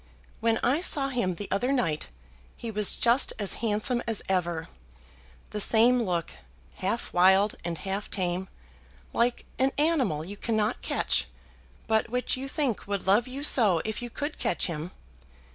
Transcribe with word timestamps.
When 0.39 0.57
I 0.63 0.81
saw 0.81 1.09
him 1.09 1.35
the 1.35 1.47
other 1.51 1.71
night 1.71 2.07
he 2.57 2.71
was 2.71 2.95
just 2.95 3.33
as 3.37 3.53
handsome 3.61 4.01
as 4.07 4.23
ever; 4.27 4.67
the 5.51 5.61
same 5.61 6.01
look, 6.01 6.31
half 6.77 7.13
wild 7.13 7.53
and 7.63 7.77
half 7.77 8.09
tame, 8.09 8.49
like 9.13 9.45
an 9.59 9.69
animal 9.77 10.25
you 10.25 10.37
cannot 10.37 10.81
catch, 10.81 11.27
but 11.85 12.09
which 12.09 12.35
you 12.35 12.47
think 12.47 12.87
would 12.87 13.05
love 13.05 13.27
you 13.27 13.43
so 13.43 13.79
if 13.85 14.01
you 14.01 14.09
could 14.09 14.39
catch 14.39 14.65
him. 14.65 14.89